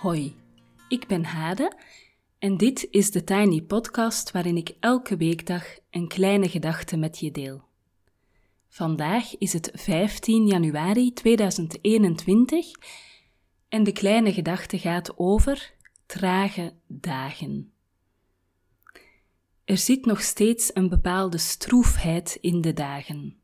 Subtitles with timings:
[0.00, 0.36] Hoi,
[0.88, 1.72] ik ben Hade
[2.38, 7.30] en dit is de Tiny Podcast waarin ik elke weekdag een kleine gedachte met je
[7.30, 7.62] deel.
[8.68, 12.66] Vandaag is het 15 januari 2021
[13.68, 15.74] en de kleine gedachte gaat over
[16.06, 17.72] trage dagen.
[19.64, 23.36] Er zit nog steeds een bepaalde stroefheid in de dagen.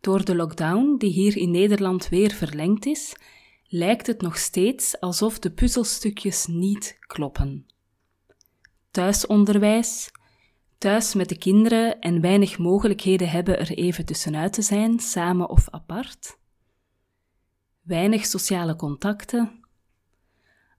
[0.00, 3.16] Door de lockdown, die hier in Nederland weer verlengd is,
[3.68, 7.66] lijkt het nog steeds alsof de puzzelstukjes niet kloppen.
[8.90, 10.10] Thuisonderwijs,
[10.78, 15.70] thuis met de kinderen en weinig mogelijkheden hebben er even tussenuit te zijn, samen of
[15.70, 16.38] apart.
[17.82, 19.60] Weinig sociale contacten.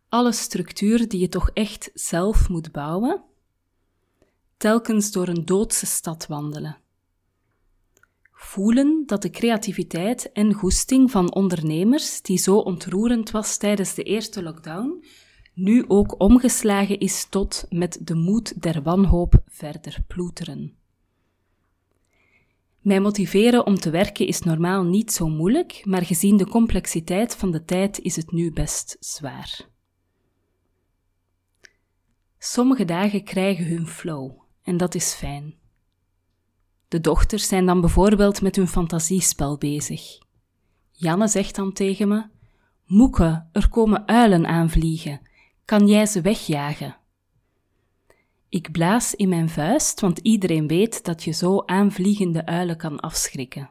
[0.10, 3.24] Alle structuur die je toch echt zelf moet bouwen.
[4.58, 6.78] Telkens door een doodse stad wandelen
[8.40, 14.44] voelen dat de creativiteit en goesting van ondernemers, die zo ontroerend was tijdens de eerste
[14.44, 15.04] lockdown,
[15.54, 20.78] nu ook omgeslagen is tot met de moed der wanhoop verder ploeteren.
[22.80, 27.52] Mij motiveren om te werken is normaal niet zo moeilijk, maar gezien de complexiteit van
[27.52, 29.68] de tijd is het nu best zwaar.
[32.38, 34.32] Sommige dagen krijgen hun flow
[34.64, 35.59] en dat is fijn.
[36.90, 40.18] De dochters zijn dan bijvoorbeeld met hun fantasiespel bezig.
[40.92, 42.24] Janne zegt dan tegen me:
[42.86, 45.22] Moeke, er komen uilen aanvliegen.
[45.66, 46.98] Kan jij ze wegjagen?
[48.50, 53.70] Ik blaas in mijn vuist, want iedereen weet dat je zo aanvliegende uilen kan afschrikken.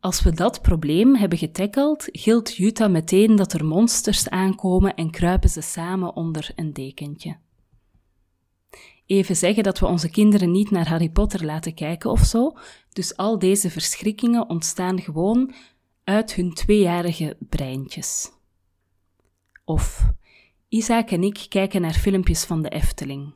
[0.00, 5.50] Als we dat probleem hebben getackeld, gilt Jutta meteen dat er monsters aankomen en kruipen
[5.50, 7.36] ze samen onder een dekentje
[9.10, 12.56] even zeggen dat we onze kinderen niet naar Harry Potter laten kijken of zo.
[12.92, 15.54] Dus al deze verschrikkingen ontstaan gewoon
[16.04, 18.32] uit hun tweejarige breintjes.
[19.64, 20.10] Of
[20.68, 23.34] Isaac en ik kijken naar filmpjes van de Efteling.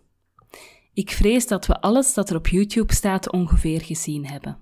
[0.92, 4.58] Ik vrees dat we alles dat er op YouTube staat ongeveer gezien hebben.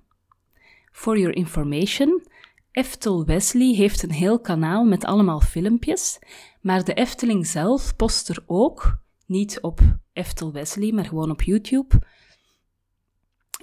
[0.93, 2.27] For your information,
[2.71, 6.19] Eftel Wesley heeft een heel kanaal met allemaal filmpjes,
[6.61, 9.01] maar de Efteling zelf post er ook
[9.33, 9.81] niet op
[10.13, 12.01] Eftel Wesley, maar gewoon op YouTube.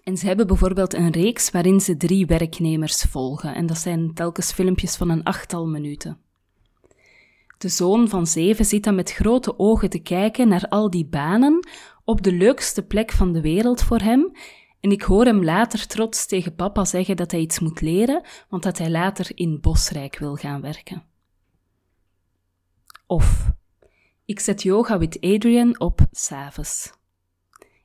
[0.04, 3.56] En ze hebben bijvoorbeeld een reeks waarin ze drie werknemers volgen.
[3.56, 6.18] En dat zijn telkens filmpjes van een achttal minuten.
[7.58, 11.68] De zoon van zeven zit dan met grote ogen te kijken naar al die banen
[12.04, 14.32] op de leukste plek van de wereld voor hem.
[14.80, 18.64] En ik hoor hem later trots tegen papa zeggen dat hij iets moet leren, want
[18.64, 21.04] dat hij later in Bosrijk wil gaan werken.
[23.08, 23.52] Of
[24.30, 26.94] ik zet yoga with Adrian op s'avonds.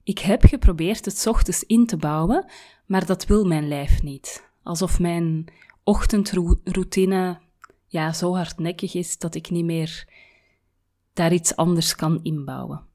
[0.02, 2.50] Ik heb geprobeerd het ochtends in te bouwen,
[2.86, 4.50] maar dat wil mijn lijf niet.
[4.62, 5.52] Alsof mijn
[5.84, 7.40] ochtendroutine
[7.86, 10.08] ja, zo hardnekkig is dat ik niet meer
[11.12, 12.86] daar iets anders kan inbouwen.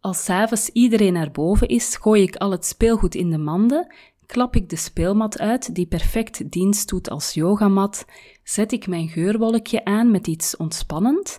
[0.00, 3.94] Als s'avonds iedereen naar boven is, gooi ik al het speelgoed in de manden,
[4.26, 8.04] klap ik de speelmat uit die perfect dienst doet als yogamat,
[8.42, 11.38] zet ik mijn geurwolkje aan met iets ontspannend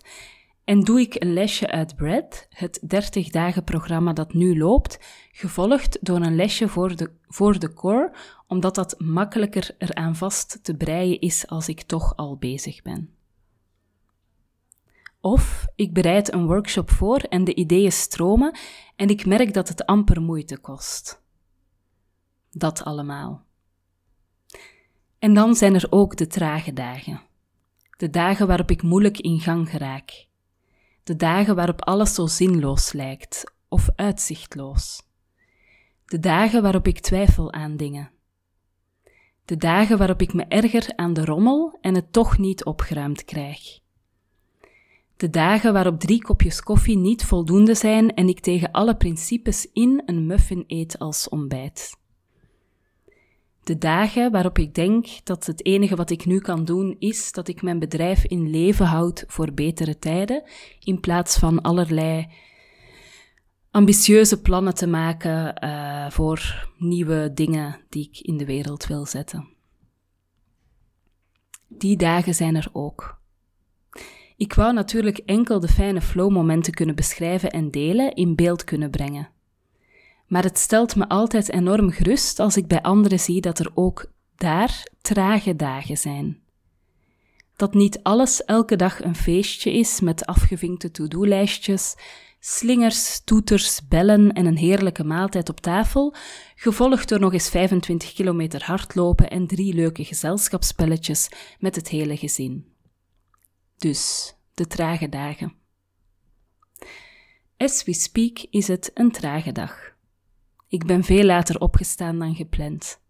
[0.69, 5.00] en doe ik een lesje uit Bread, het 30 dagen programma dat nu loopt,
[5.31, 8.16] gevolgd door een lesje voor de, voor de core,
[8.47, 13.13] omdat dat makkelijker eraan vast te breien is als ik toch al bezig ben.
[15.22, 18.57] Of ik bereid een workshop voor en de ideeën stromen
[18.96, 21.24] en ik merk dat het amper moeite kost.
[22.51, 23.44] Dat allemaal.
[25.19, 27.22] En dan zijn er ook de trage dagen.
[27.97, 30.28] De dagen waarop ik moeilijk in gang geraak
[31.09, 35.01] de dagen waarop alles zo zinloos lijkt of uitzichtloos.
[36.06, 38.12] De dagen waarop ik twijfel aan dingen.
[39.45, 43.80] De dagen waarop ik me erger aan de rommel en het toch niet opgeruimd krijg.
[45.18, 50.01] De dagen waarop drie kopjes koffie niet voldoende zijn en ik tegen alle principes in
[50.06, 51.98] een muffin eet als ontbijt.
[53.69, 57.48] De dagen waarop ik denk dat het enige wat ik nu kan doen is dat
[57.48, 60.44] ik mijn bedrijf in leven houd voor betere tijden,
[60.80, 62.27] in plaats van allerlei
[63.71, 69.48] ambitieuze plannen te maken uh, voor nieuwe dingen die ik in de wereld wil zetten.
[71.68, 73.21] Die dagen zijn er ook.
[74.38, 79.30] Ik wou natuurlijk enkel de fijne flow-momenten kunnen beschrijven en delen, in beeld kunnen brengen
[80.30, 84.12] maar het stelt me altijd enorm gerust als ik bij anderen zie dat er ook
[84.36, 86.42] daar trage dagen zijn.
[87.56, 91.96] Dat niet alles elke dag een feestje is met afgevinkte to-do-lijstjes,
[92.40, 96.16] slingers, toeters, bellen en een heerlijke maaltijd op tafel,
[96.56, 101.30] gevolgd door nog eens 25 kilometer hardlopen en drie leuke gezelschapsspelletjes
[101.60, 102.74] met het hele gezin.
[103.78, 105.54] Dus de trage dagen.
[107.58, 109.88] As we speak is het een trage dag.
[110.69, 113.01] Ik ben veel later opgestaan dan gepland.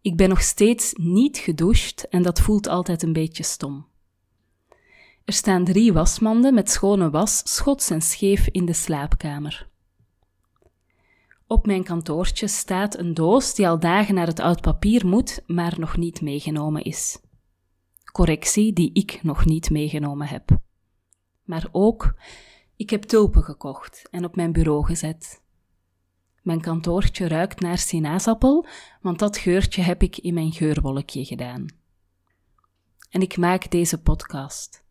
[0.00, 3.86] Ik ben nog steeds niet gedoucht en dat voelt altijd een beetje stom.
[5.24, 9.68] Er staan drie wasmanden met schone was, schots en scheef in de slaapkamer.
[11.46, 15.74] Op mijn kantoortje staat een doos die al dagen naar het oud papier moet, maar
[15.78, 17.20] nog niet meegenomen is.
[18.12, 20.58] Correctie die ik nog niet meegenomen heb.
[21.42, 22.14] Maar ook,
[22.76, 25.41] ik heb tulpen gekocht en op mijn bureau gezet.
[26.42, 28.66] Mijn kantoortje ruikt naar sinaasappel,
[29.00, 31.66] want dat geurtje heb ik in mijn geurwolkje gedaan.
[33.10, 34.84] En ik maak deze podcast.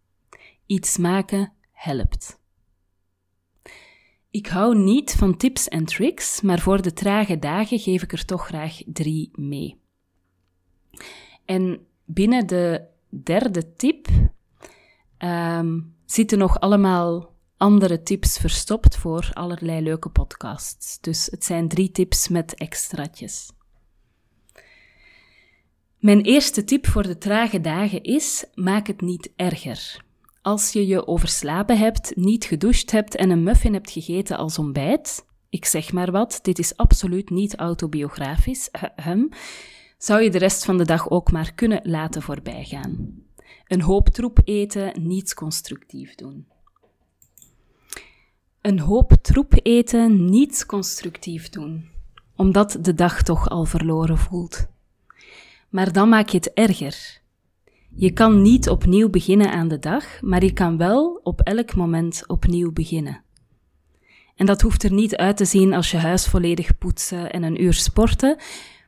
[0.66, 2.40] Iets maken helpt.
[4.30, 8.26] Ik hou niet van tips en tricks, maar voor de trage dagen geef ik er
[8.26, 9.80] toch graag drie mee.
[11.46, 14.08] En binnen de derde tip
[15.18, 17.31] um, zitten nog allemaal
[17.62, 21.00] andere tips verstopt voor allerlei leuke podcasts.
[21.02, 23.52] Dus het zijn drie tips met extraatjes.
[25.98, 30.04] Mijn eerste tip voor de trage dagen is: maak het niet erger.
[30.42, 35.26] Als je je overslapen hebt, niet gedoucht hebt en een muffin hebt gegeten als ontbijt,
[35.50, 39.30] ik zeg maar wat, dit is absoluut niet autobiografisch, hem,
[39.98, 43.24] zou je de rest van de dag ook maar kunnen laten voorbijgaan.
[43.68, 46.51] Een hoop troep eten, niets constructief doen.
[48.62, 51.90] Een hoop troep eten, niets constructief doen,
[52.36, 54.68] omdat de dag toch al verloren voelt.
[55.70, 57.22] Maar dan maak je het erger.
[57.96, 62.24] Je kan niet opnieuw beginnen aan de dag, maar je kan wel op elk moment
[62.28, 63.24] opnieuw beginnen.
[64.36, 67.64] En dat hoeft er niet uit te zien als je huis volledig poetsen en een
[67.64, 68.38] uur sporten,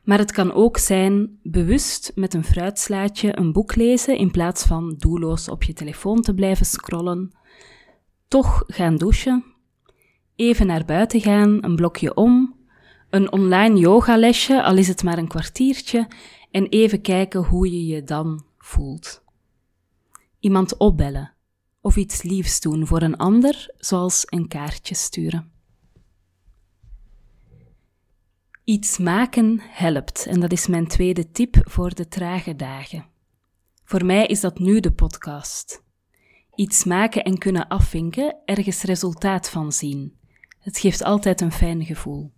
[0.04, 4.94] maar het kan ook zijn bewust met een fruitslaatje een boek lezen in plaats van
[4.98, 7.32] doelloos op je telefoon te blijven scrollen,
[8.28, 9.53] toch gaan douchen,
[10.36, 12.56] even naar buiten gaan, een blokje om,
[13.10, 16.08] een online yogalesje, al is het maar een kwartiertje,
[16.50, 19.22] en even kijken hoe je je dan voelt.
[20.40, 21.32] Iemand opbellen
[21.80, 25.52] of iets liefs doen voor een ander, zoals een kaartje sturen.
[28.64, 33.06] Iets maken helpt en dat is mijn tweede tip voor de trage dagen.
[33.84, 35.82] Voor mij is dat nu de podcast.
[36.54, 40.18] Iets maken en kunnen afvinken, ergens resultaat van zien.
[40.64, 42.32] Het geeft altijd een fijn gevoel.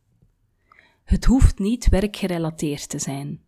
[1.04, 3.40] Het hoeft niet werkgerelateerd te zijn.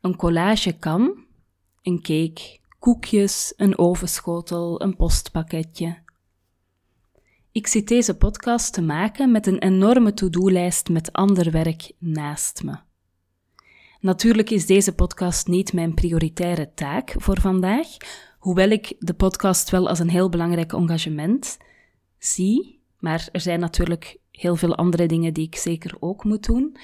[0.00, 1.24] Een collage kan,
[1.82, 5.98] een cake, koekjes, een ovenschotel, een postpakketje.
[7.52, 12.76] Ik zit deze podcast te maken met een enorme to-do-lijst met ander werk naast me.
[14.00, 17.86] Natuurlijk is deze podcast niet mijn prioritaire taak voor vandaag,
[18.38, 21.56] hoewel ik de podcast wel als een heel belangrijk engagement
[22.18, 26.76] zie, maar er zijn natuurlijk heel veel andere dingen die ik zeker ook moet doen.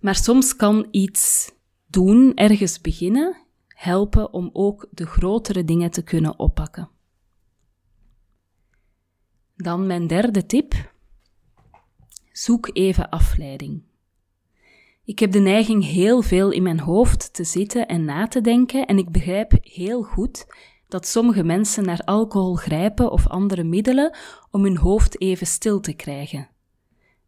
[0.00, 1.52] Maar soms kan iets
[1.86, 3.36] doen, ergens beginnen,
[3.68, 6.88] helpen om ook de grotere dingen te kunnen oppakken.
[9.56, 10.92] Dan mijn derde tip.
[12.32, 13.82] Zoek even afleiding.
[15.04, 18.86] Ik heb de neiging heel veel in mijn hoofd te zitten en na te denken
[18.86, 20.46] en ik begrijp heel goed
[20.88, 24.16] dat sommige mensen naar alcohol grijpen of andere middelen
[24.50, 26.48] om hun hoofd even stil te krijgen.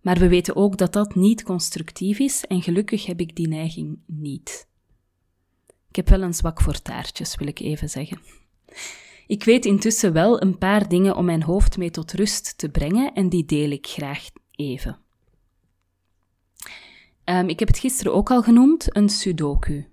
[0.01, 3.99] Maar we weten ook dat dat niet constructief is en gelukkig heb ik die neiging
[4.07, 4.69] niet.
[5.89, 8.21] Ik heb wel een zwak voor taartjes, wil ik even zeggen.
[9.27, 13.15] Ik weet intussen wel een paar dingen om mijn hoofd mee tot rust te brengen
[13.15, 14.99] en die deel ik graag even.
[17.25, 19.90] Um, ik heb het gisteren ook al genoemd, een sudoku.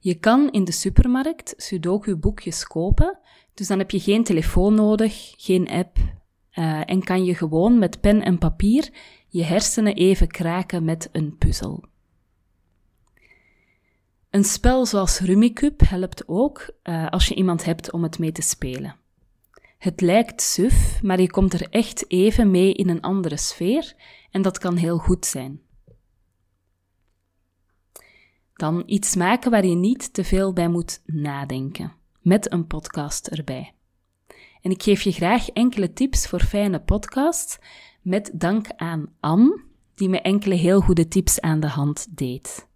[0.00, 3.18] Je kan in de supermarkt sudoku-boekjes kopen,
[3.54, 8.00] dus dan heb je geen telefoon nodig, geen app, uh, en kan je gewoon met
[8.00, 8.90] pen en papier
[9.28, 11.84] je hersenen even kraken met een puzzel.
[14.30, 18.42] Een spel zoals Rummikub helpt ook uh, als je iemand hebt om het mee te
[18.42, 18.96] spelen.
[19.78, 23.94] Het lijkt suf, maar je komt er echt even mee in een andere sfeer
[24.30, 25.60] en dat kan heel goed zijn.
[28.56, 33.72] Dan iets maken waar je niet te veel bij moet nadenken, met een podcast erbij.
[34.60, 37.58] En ik geef je graag enkele tips voor fijne podcasts,
[38.02, 39.60] met dank aan Anne,
[39.94, 42.68] die me enkele heel goede tips aan de hand deed.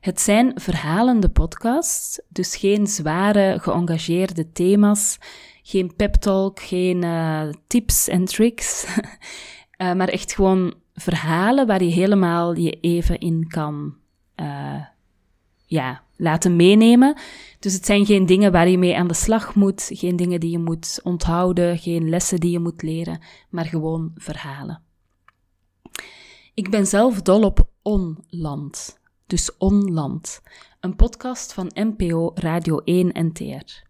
[0.00, 5.18] Het zijn verhalende podcasts, dus geen zware, geëngageerde thema's,
[5.62, 8.86] geen pep talk, geen uh, tips en tricks,
[9.78, 13.94] uh, maar echt gewoon verhalen waar je helemaal je even in kan
[14.36, 14.84] uh,
[15.66, 17.16] ja, laten meenemen.
[17.58, 20.50] Dus het zijn geen dingen waar je mee aan de slag moet, geen dingen die
[20.50, 23.20] je moet onthouden, geen lessen die je moet leren,
[23.50, 24.82] maar gewoon verhalen.
[26.54, 30.40] Ik ben zelf dol op Onland, dus Onland,
[30.80, 33.84] een podcast van NPO Radio 1 NTR.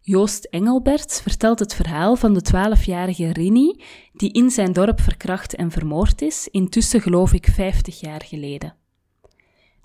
[0.00, 2.44] Joost Engelberts vertelt het verhaal van de
[2.76, 8.22] 12-jarige Rini, die in zijn dorp verkracht en vermoord is, intussen geloof ik 50 jaar
[8.24, 8.74] geleden.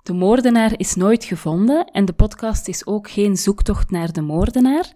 [0.08, 4.92] De moordenaar is nooit gevonden en de podcast is ook geen zoektocht naar de moordenaar,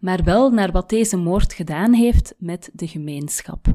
[0.00, 3.66] maar wel naar wat deze moord gedaan heeft met de gemeenschap.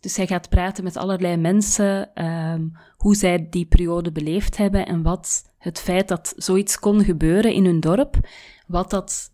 [0.00, 5.02] Dus hij gaat praten met allerlei mensen, um, hoe zij die periode beleefd hebben en
[5.02, 8.16] wat het feit dat zoiets kon gebeuren in hun dorp,
[8.66, 9.32] wat dat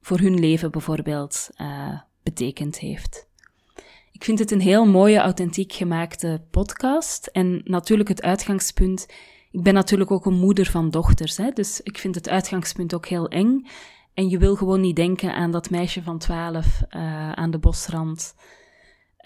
[0.00, 3.26] voor hun leven bijvoorbeeld uh, betekend heeft.
[4.12, 7.26] Ik vind het een heel mooie, authentiek gemaakte podcast.
[7.26, 9.06] En natuurlijk het uitgangspunt.
[9.52, 13.06] Ik ben natuurlijk ook een moeder van dochters, hè, dus ik vind het uitgangspunt ook
[13.06, 13.66] heel eng.
[14.14, 17.58] En je wil gewoon niet denken aan dat meisje van 12 uh, eh, aan de
[17.58, 18.34] bosrand.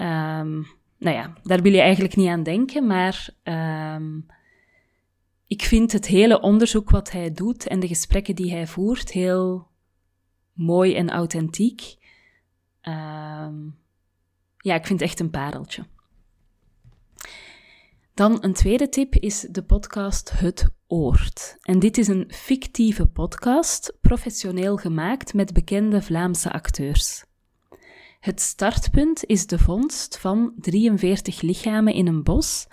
[0.00, 0.66] Um,
[0.98, 3.28] nou ja, daar wil je eigenlijk niet aan denken, maar
[3.94, 4.26] um,
[5.46, 9.66] ik vind het hele onderzoek wat hij doet en de gesprekken die hij voert heel
[10.52, 11.96] mooi en authentiek.
[12.82, 13.78] Um,
[14.58, 15.86] ja, ik vind het echt een pareltje.
[18.16, 21.56] Dan een tweede tip is de podcast Het Oord.
[21.60, 27.24] En dit is een fictieve podcast, professioneel gemaakt met bekende Vlaamse acteurs.
[28.20, 32.66] Het startpunt is de vondst van 43 lichamen in een bos.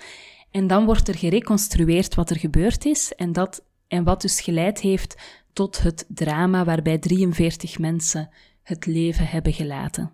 [0.51, 4.79] En dan wordt er gereconstrueerd wat er gebeurd is en, dat, en wat dus geleid
[4.79, 5.15] heeft
[5.53, 8.29] tot het drama waarbij 43 mensen
[8.61, 10.11] het leven hebben gelaten.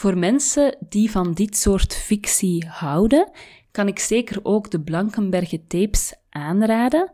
[0.00, 3.30] Voor mensen die van dit soort fictie houden,
[3.70, 7.10] kan ik zeker ook de Blankenberge tapes aanraden.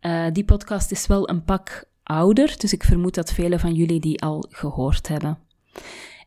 [0.00, 4.00] Uh, die podcast is wel een pak ouder, dus ik vermoed dat velen van jullie
[4.00, 5.38] die al gehoord hebben.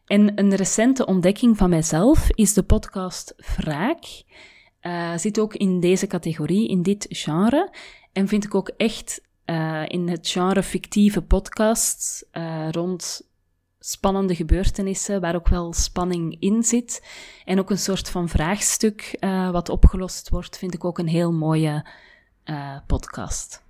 [0.06, 4.24] En een recente ontdekking van mijzelf is de podcast Wraak.
[4.82, 7.74] Uh, zit ook in deze categorie, in dit genre.
[8.14, 12.26] En vind ik ook echt uh, in het genre fictieve podcasts
[12.72, 13.27] rond
[13.88, 17.06] spannende gebeurtenissen, waar ook wel spanning in zit.
[17.46, 21.34] En ook een soort van vraagstuk uh, wat opgelost wordt, vind ik ook een heel
[21.34, 21.86] mooie
[22.88, 23.66] podcast.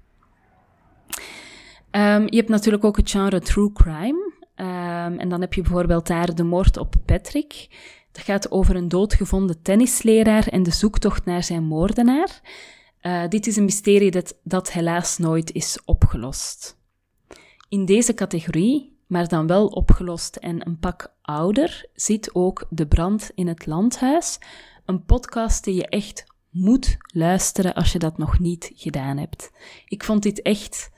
[1.91, 4.33] Um, je hebt natuurlijk ook het genre true crime.
[4.55, 7.67] Um, en dan heb je bijvoorbeeld daar de moord op Patrick.
[8.11, 12.41] Dat gaat over een doodgevonden tennisleraar en de zoektocht naar zijn moordenaar.
[13.01, 16.77] Uh, dit is een mysterie dat, dat helaas nooit is opgelost.
[17.69, 23.31] In deze categorie, maar dan wel opgelost en een pak ouder, zit ook De Brand
[23.35, 24.39] in het Landhuis,
[24.85, 29.51] een podcast die je echt moet luisteren als je dat nog niet gedaan hebt.
[29.85, 30.91] Ik vond dit echt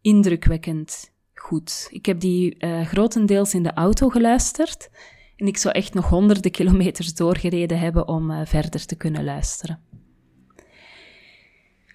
[0.00, 1.88] indrukwekkend goed.
[1.90, 4.90] Ik heb die uh, grotendeels in de auto geluisterd
[5.36, 9.80] en ik zou echt nog honderden kilometers doorgereden hebben om uh, verder te kunnen luisteren.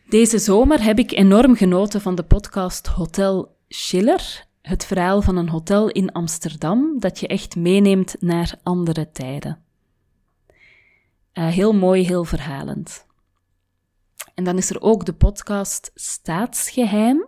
[0.10, 5.50] Deze zomer heb ik enorm genoten van de podcast Hotel Schiller, het verhaal van een
[5.50, 9.64] hotel in Amsterdam dat je echt meeneemt naar andere tijden.
[11.34, 13.06] Uh, heel mooi, heel verhalend.
[14.34, 17.26] En dan is er ook de podcast Staatsgeheim.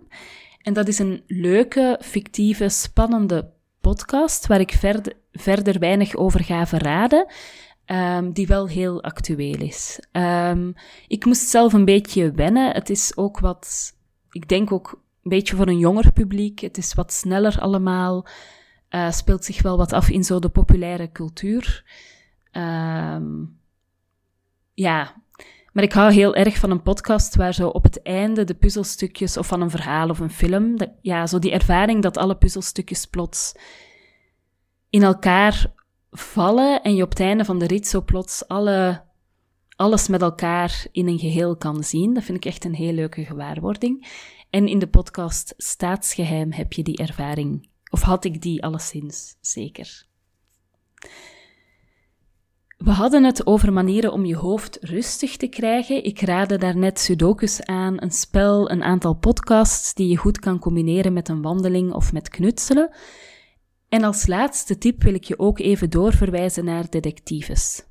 [0.62, 3.52] En dat is een leuke, fictieve, spannende
[3.82, 7.28] podcast waar ik verder, verder weinig over ga verraden,
[7.86, 10.00] um, die wel heel actueel is.
[10.12, 10.74] Um,
[11.08, 12.74] ik moest zelf een beetje wennen.
[12.74, 13.96] Het is ook wat,
[14.32, 16.60] ik denk ook beetje voor een jonger publiek.
[16.60, 18.28] Het is wat sneller allemaal.
[18.90, 21.84] Uh, speelt zich wel wat af in zo de populaire cultuur.
[22.52, 23.60] Um,
[24.74, 25.16] ja,
[25.78, 29.38] maar ik hou heel erg van een podcast waar zo op het einde de puzzelstukjes,
[29.38, 33.54] of van een verhaal of een film, ja, zo die ervaring dat alle puzzelstukjes plots
[34.90, 35.74] in elkaar
[36.12, 39.04] vallen en je op het einde van de rit zo plots alle,
[39.76, 42.14] alles met elkaar in een geheel kan zien.
[42.14, 44.08] Dat vind ik echt een heel leuke gewaarwording.
[44.50, 50.06] En in de podcast Staatsgeheim heb je die ervaring, of had ik die alleszins zeker.
[52.78, 56.04] We hadden het over manieren om je hoofd rustig te krijgen.
[56.04, 61.14] Ik raadde daarnet Sudokus aan, een spel, een aantal podcasts die je goed kan combineren
[61.14, 62.96] met een wandeling of met knutselen.
[63.90, 67.84] En als laatste tip wil ik je ook even doorverwijzen naar detectives.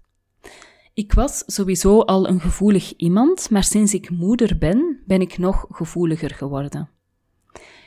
[0.97, 5.67] Ik was sowieso al een gevoelig iemand, maar sinds ik moeder ben, ben ik nog
[5.69, 6.91] gevoeliger geworden.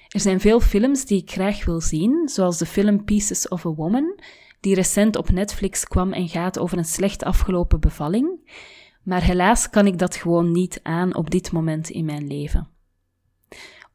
[0.08, 3.74] Er zijn veel films die ik graag wil zien, zoals de film Pieces of a
[3.74, 4.20] Woman,
[4.60, 8.52] die recent op Netflix kwam en gaat over een slecht afgelopen bevalling.
[9.04, 12.68] Maar helaas kan ik dat gewoon niet aan op dit moment in mijn leven.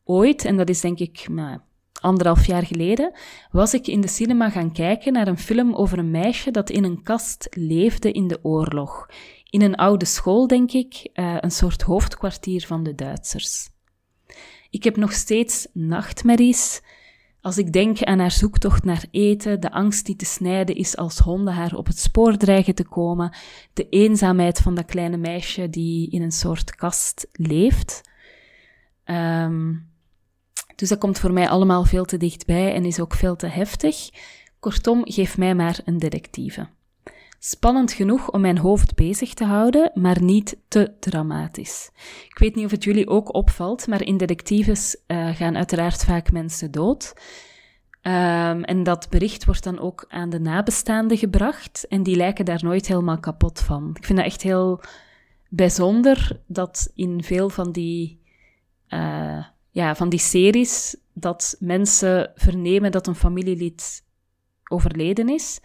[0.05, 1.29] Ooit, en dat is denk ik
[2.01, 3.13] anderhalf jaar geleden,
[3.51, 6.85] was ik in de cinema gaan kijken naar een film over een meisje dat in
[6.85, 9.07] een kast leefde in de oorlog.
[9.51, 13.71] In een oude school, denk ik, uh, een soort hoofdkwartier van de Duitsers.
[14.71, 16.83] Ik heb nog steeds nachtmerries
[17.45, 21.19] als ik denk aan haar zoektocht naar eten, de angst die te snijden is als
[21.19, 23.37] honden haar op het spoor dreigen te komen,
[23.73, 28.01] de eenzaamheid van dat kleine meisje die in een soort kast leeft.
[29.05, 29.93] Um,
[30.77, 34.11] dus dat komt voor mij allemaal veel te dichtbij en is ook veel te heftig.
[34.61, 36.69] Kortom, geef mij maar een detectieve.
[37.39, 41.91] Spannend genoeg om mijn hoofd bezig te houden, maar niet te dramatisch.
[42.29, 46.33] Ik weet niet of het jullie ook opvalt, maar in detectives uh, gaan uiteraard vaak
[46.33, 47.15] mensen dood.
[48.03, 52.65] Um, en dat bericht wordt dan ook aan de nabestaanden gebracht en die lijken daar
[52.65, 53.91] nooit helemaal kapot van.
[53.95, 54.81] Ik vind dat echt heel
[55.49, 58.21] bijzonder dat in veel van die,
[58.89, 64.05] uh, ja, van die series dat mensen vernemen dat een familielid
[64.69, 65.61] overleden is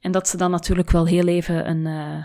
[0.00, 2.24] en dat ze dan natuurlijk wel heel even een, uh,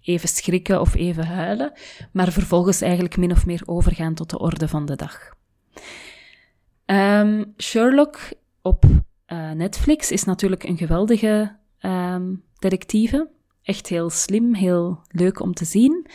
[0.00, 1.72] even schrikken of even huilen,
[2.12, 5.34] maar vervolgens eigenlijk min of meer overgaan tot de orde van de dag.
[6.86, 8.18] Um, Sherlock
[8.62, 13.28] op uh, Netflix is natuurlijk een geweldige um, detectieve.
[13.62, 16.06] Echt heel slim, heel leuk om te zien.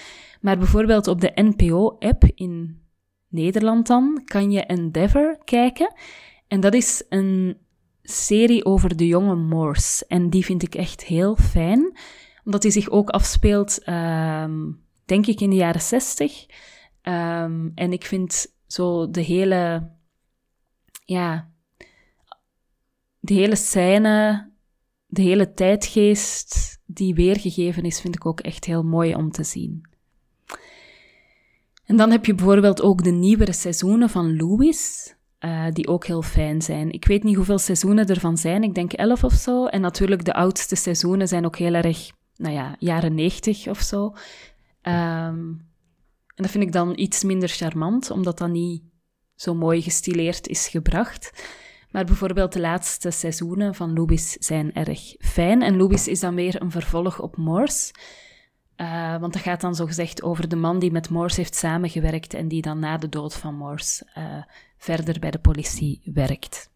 [0.42, 2.81] Maar bijvoorbeeld op de NPO-app in
[3.32, 5.94] Nederland dan kan je Endeavour kijken.
[6.48, 7.58] En dat is een
[8.04, 10.06] serie over de jonge Morse.
[10.08, 11.98] En die vind ik echt heel fijn,
[12.44, 16.46] omdat die zich ook afspeelt, um, denk ik, in de jaren zestig.
[17.04, 19.92] Um, en ik vind zo de hele,
[21.06, 21.52] ja,
[23.20, 24.50] de hele scène,
[25.06, 29.90] de hele tijdgeest die weergegeven is, vind ik ook echt heel mooi om te zien.
[31.92, 35.14] En dan heb je bijvoorbeeld ook de nieuwere seizoenen van Louis.
[35.40, 36.92] Uh, die ook heel fijn zijn.
[36.92, 39.66] Ik weet niet hoeveel seizoenen ervan zijn, ik denk elf of zo.
[39.66, 44.06] En natuurlijk, de oudste seizoenen zijn ook heel erg, nou ja, jaren negentig of zo.
[44.06, 45.66] Um,
[46.36, 48.84] en dat vind ik dan iets minder charmant, omdat dat niet
[49.36, 51.44] zo mooi gestileerd is gebracht.
[51.90, 55.62] Maar bijvoorbeeld de laatste seizoenen van Louis zijn erg fijn.
[55.62, 57.94] En Louis is dan weer een vervolg op Morse.
[58.78, 62.48] Uh, want dat gaat dan zogezegd over de man die met Morse heeft samengewerkt en
[62.48, 64.44] die dan na de dood van Morse uh,
[64.78, 66.70] verder bij de politie werkt.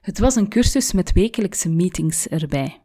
[0.00, 2.82] Het was een cursus met wekelijkse meetings erbij.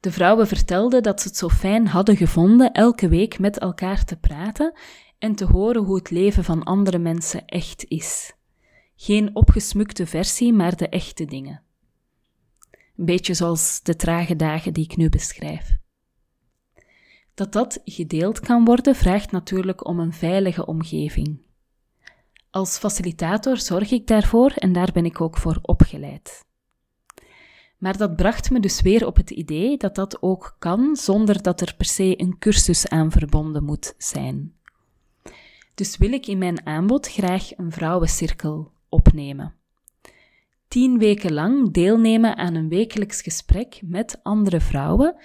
[0.00, 4.16] De vrouwen vertelden dat ze het zo fijn hadden gevonden elke week met elkaar te
[4.16, 4.78] praten
[5.18, 8.32] en te horen hoe het leven van andere mensen echt is.
[8.96, 11.62] Geen opgesmukte versie, maar de echte dingen.
[12.96, 15.76] Een beetje zoals de trage dagen die ik nu beschrijf.
[17.36, 21.38] Dat dat gedeeld kan worden vraagt natuurlijk om een veilige omgeving.
[22.50, 26.44] Als facilitator zorg ik daarvoor en daar ben ik ook voor opgeleid.
[27.78, 31.60] Maar dat bracht me dus weer op het idee dat dat ook kan zonder dat
[31.60, 34.54] er per se een cursus aan verbonden moet zijn.
[35.74, 39.54] Dus wil ik in mijn aanbod graag een vrouwencirkel opnemen.
[40.68, 45.16] Tien weken lang deelnemen aan een wekelijks gesprek met andere vrouwen